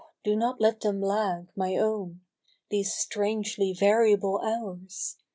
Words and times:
do 0.23 0.35
not 0.35 0.59
let 0.59 0.81
them 0.81 0.99
lag, 0.99 1.45
my 1.55 1.75
own, 1.75 2.21
These 2.71 2.91
strangely 2.91 3.71
variable 3.71 4.39
hours! 4.39 5.15